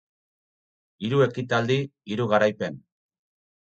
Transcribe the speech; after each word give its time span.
Hiru 1.05 1.23
ekitaldi, 1.27 1.79
hiru 2.13 2.29
garaipen. 2.35 2.85